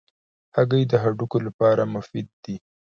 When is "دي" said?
2.43-2.55